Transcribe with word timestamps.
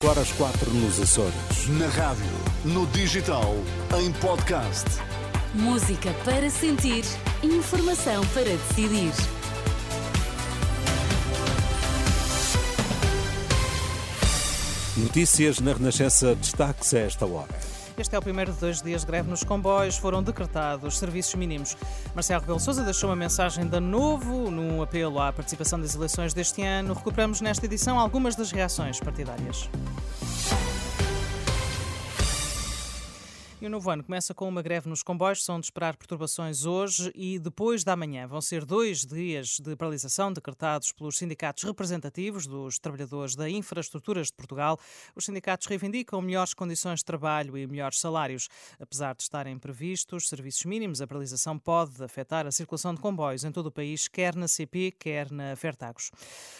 Agora 0.00 0.20
às 0.20 0.30
quatro 0.30 0.70
nos 0.74 1.00
Açores. 1.00 1.68
Na 1.70 1.88
rádio, 1.88 2.24
no 2.64 2.86
digital, 2.86 3.52
em 4.00 4.12
podcast. 4.12 4.84
Música 5.52 6.14
para 6.24 6.48
sentir, 6.48 7.02
informação 7.42 8.24
para 8.28 8.44
decidir. 8.44 9.10
Notícias 14.96 15.58
na 15.58 15.72
Renascença, 15.72 16.32
destaques 16.36 16.94
a 16.94 17.00
esta 17.00 17.26
hora. 17.26 17.77
Este 17.98 18.14
é 18.14 18.18
o 18.18 18.22
primeiro 18.22 18.52
de 18.52 18.60
dois 18.60 18.80
dias 18.80 19.00
de 19.00 19.08
greve 19.08 19.28
nos 19.28 19.42
comboios. 19.42 19.96
Foram 19.96 20.22
decretados 20.22 20.98
serviços 20.98 21.34
mínimos. 21.34 21.76
Marcelo 22.14 22.40
Rebelo 22.40 22.60
Sousa 22.60 22.84
deixou 22.84 23.10
uma 23.10 23.16
mensagem 23.16 23.66
de 23.66 23.80
novo 23.80 24.52
num 24.52 24.80
apelo 24.80 25.20
à 25.20 25.32
participação 25.32 25.80
das 25.80 25.96
eleições 25.96 26.32
deste 26.32 26.62
ano. 26.62 26.94
Recuperamos 26.94 27.40
nesta 27.40 27.66
edição 27.66 27.98
algumas 27.98 28.36
das 28.36 28.52
reações 28.52 29.00
partidárias. 29.00 29.68
E 33.60 33.66
o 33.66 33.70
novo 33.70 33.90
ano 33.90 34.04
começa 34.04 34.32
com 34.32 34.48
uma 34.48 34.62
greve 34.62 34.88
nos 34.88 35.02
comboios. 35.02 35.44
São 35.44 35.58
de 35.58 35.66
esperar 35.66 35.96
perturbações 35.96 36.64
hoje 36.64 37.10
e 37.12 37.40
depois 37.40 37.82
da 37.82 37.96
manhã. 37.96 38.24
Vão 38.24 38.40
ser 38.40 38.64
dois 38.64 39.04
dias 39.04 39.58
de 39.58 39.74
paralisação 39.74 40.32
decretados 40.32 40.92
pelos 40.92 41.18
sindicatos 41.18 41.64
representativos 41.64 42.46
dos 42.46 42.78
trabalhadores 42.78 43.34
da 43.34 43.50
infraestruturas 43.50 44.28
de 44.28 44.34
Portugal. 44.34 44.78
Os 45.16 45.24
sindicatos 45.24 45.66
reivindicam 45.66 46.22
melhores 46.22 46.54
condições 46.54 47.00
de 47.00 47.04
trabalho 47.04 47.58
e 47.58 47.66
melhores 47.66 47.98
salários. 47.98 48.48
Apesar 48.78 49.16
de 49.16 49.24
estarem 49.24 49.58
previstos 49.58 50.28
serviços 50.28 50.64
mínimos, 50.64 51.02
a 51.02 51.06
paralisação 51.08 51.58
pode 51.58 52.00
afetar 52.00 52.46
a 52.46 52.52
circulação 52.52 52.94
de 52.94 53.00
comboios 53.00 53.42
em 53.42 53.50
todo 53.50 53.66
o 53.66 53.72
país, 53.72 54.06
quer 54.06 54.36
na 54.36 54.46
CP, 54.46 54.92
quer 54.96 55.32
na 55.32 55.56
Fertagos. 55.56 56.12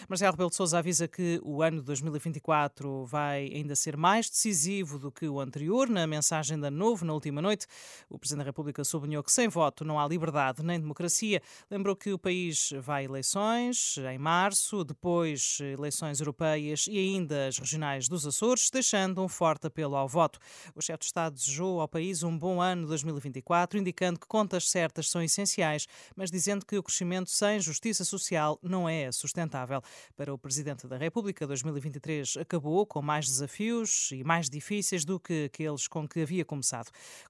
Marcelo 0.09 0.33
Rebelo 0.33 0.51
de 0.51 0.57
Sousa 0.57 0.81
avisa 0.81 1.07
que 1.07 1.41
o 1.45 1.63
ano 1.63 1.79
de 1.79 1.85
2024 1.85 3.05
vai 3.05 3.53
ainda 3.55 3.77
ser 3.77 3.97
mais 3.97 4.29
decisivo 4.29 4.99
do 4.99 5.13
que 5.13 5.29
o 5.29 5.39
anterior. 5.39 5.89
Na 5.89 6.05
mensagem 6.05 6.59
da 6.59 6.73
novo 6.89 7.05
na 7.05 7.13
última 7.13 7.43
noite. 7.43 7.67
O 8.09 8.19
Presidente 8.19 8.45
da 8.45 8.49
República 8.49 8.83
sublinhou 8.83 9.23
que 9.23 9.31
sem 9.31 9.47
voto 9.47 9.85
não 9.85 10.01
há 10.01 10.09
liberdade 10.09 10.63
nem 10.63 10.81
democracia. 10.81 11.43
Lembrou 11.71 11.95
que 11.95 12.13
o 12.13 12.19
país 12.19 12.73
vai 12.81 13.03
a 13.03 13.05
eleições 13.05 13.97
em 14.11 14.19
março, 14.19 14.83
depois 14.85 15.59
eleições 15.61 16.19
europeias 16.19 16.87
e 16.89 16.99
ainda 16.99 17.49
as 17.49 17.59
regionais 17.59 18.09
dos 18.09 18.27
Açores, 18.27 18.71
deixando 18.71 19.23
um 19.23 19.29
forte 19.29 19.67
apelo 19.67 19.97
ao 19.97 20.09
voto. 20.09 20.39
O 20.75 20.81
chefe 20.81 21.01
de 21.01 21.05
Estado 21.07 21.35
desejou 21.35 21.81
ao 21.81 21.89
país 21.89 22.23
um 22.23 22.37
bom 22.37 22.61
ano 22.61 22.87
2024, 22.87 23.79
indicando 23.79 24.19
que 24.19 24.27
contas 24.27 24.69
certas 24.71 25.11
são 25.11 25.23
essenciais, 25.23 25.87
mas 26.17 26.31
dizendo 26.31 26.65
que 26.65 26.77
o 26.79 26.83
crescimento 26.83 27.31
sem 27.31 27.61
justiça 27.61 28.05
social 28.05 28.59
não 28.63 28.89
é 28.89 29.13
sustentável. 29.13 29.83
Para 30.17 30.33
o 30.33 30.39
Presidente 30.39 30.87
da 30.87 30.97
República, 30.97 31.47
2023 31.47 32.39
acabou 32.39 32.87
com 32.87 33.03
mais 33.03 33.27
desafios 33.27 34.11
e 34.13 34.25
mais 34.25 34.49
difíceis 34.49 35.05
do 35.05 35.21
que 35.21 35.45
aqueles 35.45 35.87
com 35.87 36.09
que 36.09 36.23
havia 36.23 36.45
começado 36.45 36.78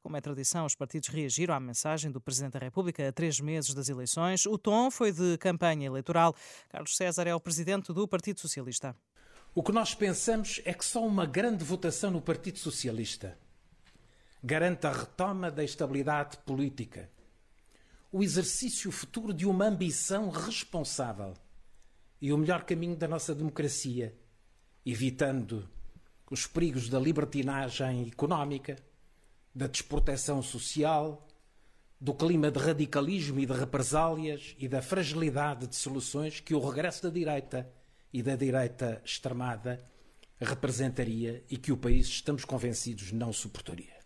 Como 0.03 0.17
é 0.17 0.21
tradição, 0.21 0.67
os 0.67 0.75
partidos 0.75 1.09
reagiram 1.09 1.55
à 1.55 1.61
mensagem 1.61 2.11
do 2.11 2.21
Presidente 2.21 2.53
da 2.53 2.59
República 2.59 3.09
a 3.09 3.13
três 3.13 3.41
meses 3.41 3.73
das 3.75 3.89
eleições. 3.89 4.47
O 4.47 4.59
tom 4.59 4.91
foi 4.91 5.13
de 5.13 5.39
campanha 5.39 5.87
eleitoral. 5.87 6.35
Carlos 6.69 6.97
César 6.97 7.27
é 7.27 7.35
o 7.35 7.41
Presidente 7.41 7.93
do 7.93 8.07
Partido 8.07 8.41
Socialista. 8.41 8.95
O 9.55 9.63
que 9.63 9.73
nós 9.73 9.95
pensamos 9.95 10.61
é 10.65 10.73
que 10.73 10.85
só 10.85 11.05
uma 11.05 11.27
grande 11.27 11.65
votação 11.65 12.11
no 12.11 12.21
Partido 12.21 12.59
Socialista 12.59 13.39
garante 14.43 14.87
a 14.87 14.93
retoma 14.93 15.51
da 15.51 15.65
estabilidade 15.65 16.37
política, 16.39 17.11
o 18.13 18.23
exercício 18.23 18.91
futuro 18.91 19.35
de 19.35 19.45
uma 19.45 19.67
ambição 19.67 20.31
responsável 20.31 21.35
e 22.21 22.33
o 22.33 22.39
melhor 22.39 22.65
caminho 22.65 22.97
da 22.97 23.09
nossa 23.09 23.35
democracia, 23.35 24.17
evitando 24.85 25.69
os 26.31 26.47
perigos 26.47 26.89
da 26.89 26.99
libertinagem 26.99 28.09
económica, 28.09 28.77
da 29.59 29.67
desproteção 29.67 30.41
social, 30.41 31.27
do 32.01 32.15
clima 32.15 32.49
de 32.49 32.61
radicalismo 32.61 33.41
e 33.41 33.45
de 33.45 33.53
represálias 33.53 34.55
e 34.57 34.69
da 34.69 34.81
fragilidade 34.81 35.67
de 35.67 35.75
soluções 35.75 36.39
que 36.39 36.55
o 36.55 36.61
regresso 36.61 37.03
da 37.03 37.11
direita 37.11 37.69
e 38.13 38.23
da 38.23 38.37
direita 38.37 39.03
extremada 39.05 39.85
representaria 40.41 41.45
e 41.51 41.57
que 41.57 41.73
o 41.73 41.77
país, 41.77 42.07
estamos 42.07 42.45
convencidos, 42.45 43.11
não 43.11 43.33
suportaria. 43.33 43.99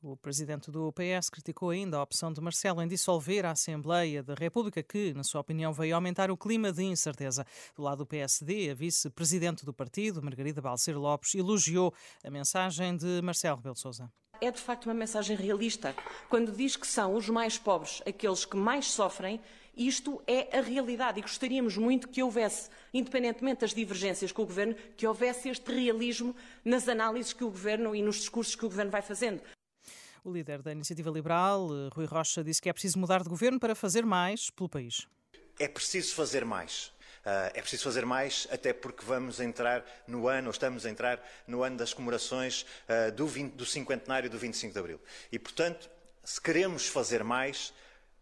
O 0.00 0.16
presidente 0.16 0.70
do 0.70 0.92
PS 0.92 1.28
criticou 1.28 1.70
ainda 1.70 1.96
a 1.96 2.02
opção 2.02 2.32
de 2.32 2.40
Marcelo 2.40 2.80
em 2.80 2.86
dissolver 2.86 3.44
a 3.44 3.50
Assembleia 3.50 4.22
da 4.22 4.34
República, 4.34 4.84
que, 4.84 5.12
na 5.14 5.24
sua 5.24 5.40
opinião, 5.40 5.72
veio 5.72 5.96
aumentar 5.96 6.30
o 6.30 6.36
clima 6.36 6.72
de 6.72 6.84
incerteza. 6.84 7.44
Do 7.74 7.82
lado 7.82 7.98
do 7.98 8.06
PSD, 8.06 8.70
a 8.70 8.74
vice-presidente 8.74 9.64
do 9.64 9.74
partido, 9.74 10.22
Margarida 10.22 10.62
Balcer 10.62 10.96
Lopes, 10.96 11.34
elogiou 11.34 11.92
a 12.22 12.30
mensagem 12.30 12.96
de 12.96 13.20
Marcelo 13.20 13.56
Rebelo 13.56 13.76
Sousa 13.76 14.08
é 14.42 14.50
de 14.50 14.60
facto 14.60 14.86
uma 14.86 14.94
mensagem 14.94 15.36
realista. 15.36 15.94
Quando 16.28 16.50
diz 16.50 16.74
que 16.74 16.86
são 16.86 17.14
os 17.14 17.28
mais 17.28 17.56
pobres 17.56 18.02
aqueles 18.04 18.44
que 18.44 18.56
mais 18.56 18.90
sofrem, 18.90 19.40
isto 19.74 20.20
é 20.26 20.58
a 20.58 20.60
realidade 20.60 21.20
e 21.20 21.22
gostaríamos 21.22 21.76
muito 21.76 22.08
que 22.08 22.22
houvesse, 22.22 22.68
independentemente 22.92 23.60
das 23.60 23.72
divergências 23.72 24.32
com 24.32 24.42
o 24.42 24.46
Governo, 24.46 24.74
que 24.96 25.06
houvesse 25.06 25.48
este 25.48 25.72
realismo 25.72 26.34
nas 26.64 26.88
análises 26.88 27.32
que 27.32 27.44
o 27.44 27.50
Governo 27.50 27.94
e 27.94 28.02
nos 28.02 28.16
discursos 28.16 28.56
que 28.56 28.66
o 28.66 28.68
Governo 28.68 28.90
vai 28.90 29.00
fazendo. 29.00 29.40
O 30.24 30.30
líder 30.30 30.60
da 30.60 30.72
Iniciativa 30.72 31.10
Liberal, 31.10 31.68
Rui 31.94 32.04
Rocha, 32.04 32.44
disse 32.44 32.60
que 32.60 32.68
é 32.68 32.72
preciso 32.72 32.98
mudar 32.98 33.22
de 33.22 33.28
governo 33.28 33.58
para 33.58 33.74
fazer 33.74 34.04
mais 34.04 34.50
pelo 34.50 34.68
país. 34.68 35.06
É 35.58 35.66
preciso 35.68 36.14
fazer 36.14 36.44
mais. 36.44 36.92
Uh, 37.24 37.54
é 37.54 37.60
preciso 37.60 37.84
fazer 37.84 38.04
mais, 38.04 38.48
até 38.50 38.72
porque 38.72 39.04
vamos 39.04 39.38
entrar 39.38 39.84
no 40.08 40.26
ano, 40.26 40.48
ou 40.48 40.50
estamos 40.50 40.84
a 40.84 40.90
entrar 40.90 41.24
no 41.46 41.62
ano 41.62 41.76
das 41.76 41.94
comemorações 41.94 42.66
uh, 42.88 43.12
do, 43.12 43.26
20, 43.28 43.52
do 43.52 43.64
cinquentenário 43.64 44.28
do 44.28 44.36
25 44.36 44.72
de 44.72 44.78
Abril. 44.78 45.00
E, 45.30 45.38
portanto, 45.38 45.88
se 46.24 46.40
queremos 46.40 46.88
fazer 46.88 47.22
mais, 47.22 47.72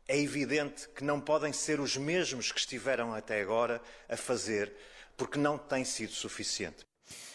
é 0.06 0.18
evidente 0.18 0.86
que 0.88 1.02
não 1.02 1.18
podem 1.18 1.52
ser 1.52 1.80
os 1.80 1.96
mesmos 1.96 2.52
que 2.52 2.58
estiveram 2.58 3.14
até 3.14 3.40
agora 3.40 3.80
a 4.06 4.16
fazer, 4.18 4.72
porque 5.16 5.38
não 5.38 5.56
tem 5.56 5.82
sido 5.84 6.12
suficiente. 6.12 6.84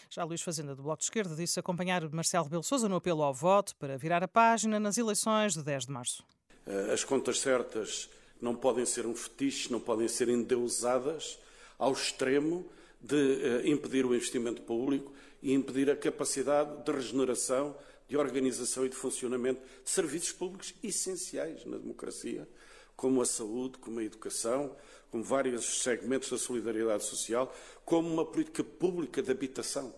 Já 0.10 0.24
Luís 0.24 0.42
Fazenda, 0.42 0.76
do 0.76 0.84
Bloco 0.84 1.00
de 1.00 1.06
Esquerda, 1.06 1.36
disse 1.36 1.60
acompanhar 1.60 2.08
Marcelo 2.10 2.44
Rebelo 2.44 2.64
Sousa 2.64 2.88
no 2.88 2.96
apelo 2.96 3.24
ao 3.24 3.34
voto 3.34 3.76
para 3.78 3.98
virar 3.98 4.24
a 4.24 4.28
página 4.28 4.80
nas 4.80 4.98
eleições 4.98 5.54
de 5.54 5.64
10 5.64 5.88
de 5.88 5.92
março. 5.92 6.24
Ah, 6.68 6.94
as 6.94 7.04
contas 7.04 7.40
certas 7.40 8.10
não 8.40 8.56
podem 8.56 8.86
ser 8.86 9.06
um 9.06 9.16
fetiche, 9.16 9.72
não 9.72 9.80
podem 9.80 10.08
ser 10.08 10.30
endeusadas 10.30 11.40
ao 11.78 11.94
extremo 11.94 12.66
de 13.02 13.16
uh, 13.16 13.68
impedir 13.68 14.06
o 14.06 14.16
investimento 14.16 14.62
público 14.62 15.14
e 15.42 15.54
impedir 15.54 15.90
a 15.90 15.96
capacidade 15.96 16.84
de 16.84 16.92
regeneração, 16.92 17.76
de 18.08 18.18
organização 18.18 18.86
e 18.86 18.90
de 18.90 18.96
funcionamento 18.96 19.62
de 19.84 19.90
serviços 19.90 20.32
públicos 20.32 20.74
essenciais 20.84 21.66
na 21.66 21.78
democracia, 21.78 22.48
como 22.96 23.22
a 23.22 23.26
saúde, 23.26 23.78
como 23.78 24.00
a 24.00 24.04
educação, 24.04 24.76
como 25.12 25.24
vários 25.24 25.84
segmentos 25.84 26.30
da 26.30 26.38
solidariedade 26.38 27.04
social, 27.04 27.54
como 27.84 28.12
uma 28.12 28.26
política 28.26 28.64
pública 28.64 29.22
de 29.22 29.32
habitação 29.32 29.94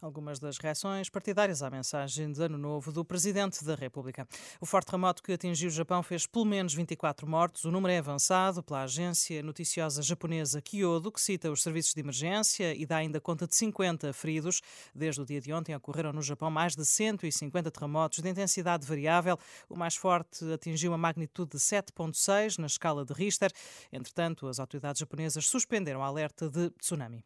algumas 0.00 0.38
das 0.38 0.58
reações 0.58 1.08
partidárias 1.08 1.62
à 1.62 1.70
mensagem 1.70 2.30
de 2.30 2.42
Ano 2.42 2.58
Novo 2.58 2.92
do 2.92 3.04
Presidente 3.04 3.64
da 3.64 3.74
República. 3.74 4.26
O 4.60 4.66
forte 4.66 4.86
terremoto 4.86 5.22
que 5.22 5.32
atingiu 5.32 5.68
o 5.68 5.72
Japão 5.72 6.02
fez 6.02 6.26
pelo 6.26 6.44
menos 6.44 6.74
24 6.74 7.26
mortos. 7.26 7.64
O 7.64 7.70
número 7.70 7.92
é 7.92 7.98
avançado 7.98 8.62
pela 8.62 8.82
agência 8.82 9.42
noticiosa 9.42 10.02
japonesa 10.02 10.60
Kyodo, 10.60 11.10
que 11.10 11.20
cita 11.20 11.50
os 11.50 11.62
serviços 11.62 11.94
de 11.94 12.00
emergência 12.00 12.74
e 12.74 12.84
dá 12.86 12.96
ainda 12.96 13.20
conta 13.20 13.46
de 13.46 13.56
50 13.56 14.12
feridos. 14.12 14.60
Desde 14.94 15.20
o 15.20 15.24
dia 15.24 15.40
de 15.40 15.52
ontem 15.52 15.74
ocorreram 15.74 16.12
no 16.12 16.22
Japão 16.22 16.50
mais 16.50 16.74
de 16.74 16.84
150 16.84 17.70
terremotos 17.70 18.20
de 18.20 18.28
intensidade 18.28 18.86
variável. 18.86 19.38
O 19.68 19.76
mais 19.76 19.96
forte 19.96 20.44
atingiu 20.52 20.92
uma 20.92 20.98
magnitude 20.98 21.52
de 21.52 21.58
7,6 21.58 22.58
na 22.58 22.66
escala 22.66 23.04
de 23.04 23.12
Richter. 23.12 23.50
Entretanto, 23.92 24.46
as 24.46 24.58
autoridades 24.58 25.00
japonesas 25.00 25.46
suspenderam 25.46 26.00
o 26.00 26.02
alerta 26.02 26.48
de 26.48 26.70
tsunami. 26.70 27.24